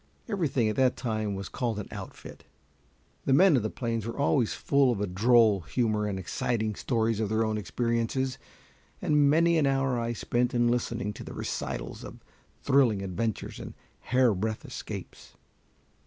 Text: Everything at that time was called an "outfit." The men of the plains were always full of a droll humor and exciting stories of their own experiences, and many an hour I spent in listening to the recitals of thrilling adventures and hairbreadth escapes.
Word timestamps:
Everything 0.27 0.67
at 0.67 0.75
that 0.77 0.97
time 0.97 1.35
was 1.35 1.47
called 1.47 1.77
an 1.77 1.87
"outfit." 1.91 2.43
The 3.25 3.33
men 3.33 3.55
of 3.55 3.61
the 3.61 3.69
plains 3.69 4.07
were 4.07 4.17
always 4.17 4.55
full 4.55 4.91
of 4.91 4.99
a 4.99 5.05
droll 5.05 5.59
humor 5.61 6.07
and 6.07 6.17
exciting 6.17 6.73
stories 6.73 7.19
of 7.19 7.29
their 7.29 7.45
own 7.45 7.55
experiences, 7.55 8.39
and 8.99 9.29
many 9.29 9.59
an 9.59 9.67
hour 9.67 9.99
I 9.99 10.13
spent 10.13 10.55
in 10.55 10.69
listening 10.69 11.13
to 11.13 11.23
the 11.23 11.33
recitals 11.35 12.03
of 12.03 12.23
thrilling 12.63 13.03
adventures 13.03 13.59
and 13.59 13.75
hairbreadth 13.99 14.65
escapes. 14.65 15.33